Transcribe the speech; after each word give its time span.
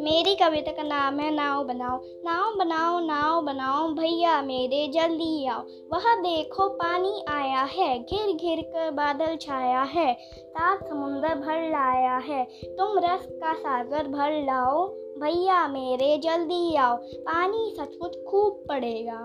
मेरी 0.00 0.34
कविता 0.34 0.72
का 0.72 0.82
नाम 0.82 1.20
है 1.20 1.34
नाव 1.34 1.64
बनाओ। 1.64 2.00
नाव 2.04 2.58
बनाओ 2.58 3.00
नाव 3.00 3.42
बनाओ, 3.42 3.88
भैया 3.88 4.42
मेरे 4.42 4.88
जल्दी 4.88 5.46
आओ। 5.46 5.60
वह 5.92 6.14
देखो 6.14 6.68
पानी 6.68 7.24
आया 7.28 7.62
है, 7.62 7.98
घिर 7.98 8.36
घिर 8.36 8.60
कर 8.60 8.90
बादल 8.90 9.36
छाया 9.36 9.82
है 9.82 10.14
तार 10.48 10.78
समुंदर 10.88 11.28
भर 11.28 11.70
लाया 11.70 12.16
है। 12.16 12.44
तुम 12.64 12.98
रस 12.98 13.28
का 13.32 13.54
सागर 13.54 14.02
भर 14.02 14.46
लाओ। 14.46 15.07
भैया 15.18 15.66
मेरे 15.68 16.16
जल्दी 16.18 16.74
आओ, 16.76 16.96
पानी 16.96 17.74
सचमुच 17.76 18.16
खूब 18.28 18.62
पड़ेगा। 18.68 19.20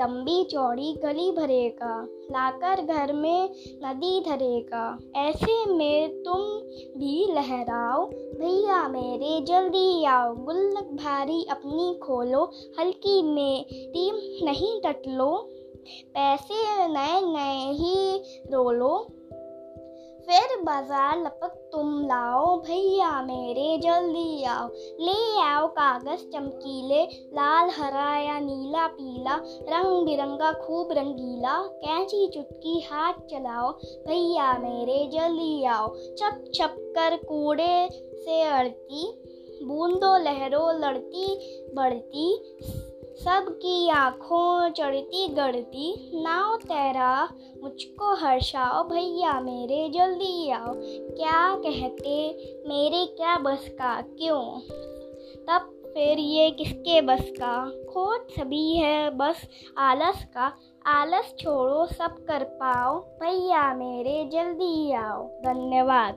लंबी 0.00 0.44
चौड़ी 0.44 0.92
गली 0.94 1.30
भरेगा, 1.32 2.06
लाकर 2.32 2.82
घर 2.82 3.12
में 3.12 3.50
नदी 3.84 4.20
धरेगा। 4.20 4.98
ऐसे 5.16 5.64
में 5.66 6.22
तुम 6.22 6.40
भी 7.00 7.32
लहराओ, 7.32 8.06
भैया 8.40 8.88
मेरे 8.88 9.40
जल्दी 9.40 10.04
आओ। 10.04 10.34
गुल्लक 10.36 10.88
भारी 10.94 11.42
अपनी 11.50 11.92
खोलो, 12.02 12.44
हल्की 12.78 13.22
मेरी 13.22 14.44
नहीं 14.44 14.80
टटलो 14.80 15.50
पैसे 16.14 16.86
नए 16.88 17.20
नए 17.22 17.72
ही 17.72 18.18
रोलो। 18.52 18.94
फिर 20.26 20.56
बाज़ार 20.62 21.18
लपक, 21.22 21.54
तुम 21.72 21.88
लाओ 22.06 22.56
भैया 22.58 23.10
मेरे 23.22 23.78
जल्दी 23.78 24.44
आओ। 24.44 24.66
ले 25.00 25.42
आओ 25.42 25.66
कागज़, 25.68 26.24
चमकीले, 26.30 27.02
लाल, 27.34 27.70
हरा 27.70 28.16
या 28.18 28.38
नीला, 28.40 28.86
पीला 28.86 29.34
रंग 29.68 30.06
बिरंगा 30.06 30.52
खूब 30.52 30.92
रंगीला, 30.92 31.56
कैंची, 31.84 32.26
चुटकी, 32.26 32.80
हाथ 32.80 33.20
चलाओ, 33.30 33.72
भैया 34.08 34.52
मेरे 34.58 35.04
जल्दी 35.14 35.64
आओ। 35.64 35.88
चप 35.88 36.44
चप 36.54 36.76
कर 36.96 37.16
कूड़े 37.24 37.88
से 37.92 38.42
अड़ती, 38.42 39.06
बूंदो, 39.64 40.16
लहरों, 40.16 40.80
लड़ती, 40.80 41.26
बढ़ती 41.74 42.26
सबकी 43.14 43.90
आँखों 43.90 44.70
चढ़ती 44.70 45.28
गढ़ती, 45.28 46.10
नाव 46.22 46.56
तैरा, 46.56 47.28
मुझको 47.62 48.14
हर्षाओ, 48.14 48.84
भैया 48.84 49.40
मेरे 49.40 49.88
जल्दी 49.88 50.50
आओ। 50.50 50.72
क्या 51.16 51.54
कहते, 51.56 52.32
मेरे 52.68 53.06
क्या 53.06 53.38
बस 53.38 53.68
का, 53.68 54.00
क्यों? 54.00 54.60
तब 55.48 55.70
फिर 55.94 56.18
ये 56.18 56.50
किसके 56.50 57.00
बस 57.00 57.30
का? 57.30 57.70
खोज 57.70 58.20
सभी 58.40 58.76
है 58.76 59.10
बस, 59.10 59.48
आलस 59.78 60.24
का। 60.24 60.52
आलस 60.86 61.34
छोड़ो, 61.38 61.86
सब 61.86 62.24
कर 62.24 62.44
पाओ, 62.44 62.98
भैया 62.98 63.74
मेरे 63.74 64.30
जल्दी 64.32 64.92
आओ। 64.92 65.22
धन्यवाद। 65.22 66.14